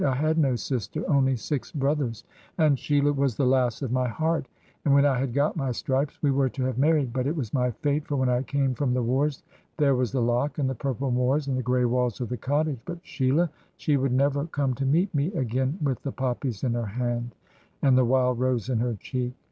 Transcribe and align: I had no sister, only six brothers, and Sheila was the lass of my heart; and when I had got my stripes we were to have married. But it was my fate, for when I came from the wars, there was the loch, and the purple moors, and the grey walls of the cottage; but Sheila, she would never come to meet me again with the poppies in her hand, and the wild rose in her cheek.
I 0.03 0.15
had 0.15 0.39
no 0.39 0.55
sister, 0.55 1.07
only 1.07 1.35
six 1.35 1.71
brothers, 1.71 2.23
and 2.57 2.79
Sheila 2.79 3.13
was 3.13 3.37
the 3.37 3.45
lass 3.45 3.83
of 3.83 3.91
my 3.91 4.07
heart; 4.07 4.47
and 4.83 4.95
when 4.95 5.05
I 5.05 5.19
had 5.19 5.31
got 5.31 5.55
my 5.55 5.71
stripes 5.71 6.23
we 6.23 6.31
were 6.31 6.49
to 6.49 6.63
have 6.63 6.79
married. 6.79 7.13
But 7.13 7.27
it 7.27 7.35
was 7.35 7.53
my 7.53 7.69
fate, 7.69 8.07
for 8.07 8.15
when 8.15 8.27
I 8.27 8.41
came 8.41 8.73
from 8.73 8.95
the 8.95 9.03
wars, 9.03 9.43
there 9.77 9.93
was 9.93 10.11
the 10.11 10.19
loch, 10.19 10.57
and 10.57 10.67
the 10.67 10.73
purple 10.73 11.11
moors, 11.11 11.45
and 11.45 11.55
the 11.55 11.61
grey 11.61 11.85
walls 11.85 12.19
of 12.19 12.29
the 12.29 12.37
cottage; 12.37 12.79
but 12.83 12.97
Sheila, 13.03 13.51
she 13.77 13.95
would 13.95 14.11
never 14.11 14.47
come 14.47 14.73
to 14.73 14.87
meet 14.87 15.13
me 15.13 15.31
again 15.33 15.77
with 15.83 16.01
the 16.01 16.11
poppies 16.11 16.63
in 16.63 16.73
her 16.73 16.87
hand, 16.87 17.35
and 17.83 17.95
the 17.95 18.03
wild 18.03 18.39
rose 18.39 18.69
in 18.69 18.79
her 18.79 18.95
cheek. 18.99 19.35